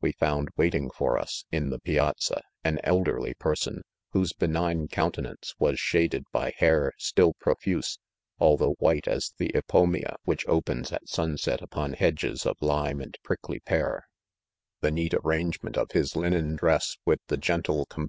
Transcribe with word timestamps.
We 0.00 0.12
found 0.12 0.48
waiting 0.56 0.88
for 0.88 1.18
us, 1.18 1.44
in. 1.52 1.68
the 1.68 1.78
piazza, 1.78 2.40
an 2.64 2.80
elderly 2.82 3.34
pers 3.34 3.66
on, 3.68 3.82
whose 4.12 4.32
benign 4.32 4.84
e 4.84 4.88
ountenancerwas 4.96 5.78
shaded 5.78 6.24
hy 6.32 6.54
hair 6.56 6.92
still 6.96 7.34
profuse, 7.34 7.98
although 8.38 8.76
white 8.78 9.06
as 9.06 9.34
the 9.36 9.50
inomar:. 9.52 10.14
\dhic!.i 10.26 10.50
opens 10.50 10.92
at 10.92 11.06
sunset 11.06 11.60
upon 11.60 11.92
hedges 11.92 12.46
of 12.46 12.56
lime 12.62 13.00
r::isl 13.00 13.12
o?:icMv 13.28 13.64
Dear, 13.66 14.06
.'\hu 14.80 14.90
oaeat 14.92 15.14
arrange 15.22 15.60
a3" 15.60 15.60
6 15.60 15.60
IDOMEN. 15.60 15.64
ment 15.64 15.76
of 15.76 15.90
his 15.92 16.16
linen 16.16 16.56
diess 16.58 16.96
with 17.04 17.20
the 17.26 17.36
gentle 17.36 17.84
compo 17.84 18.08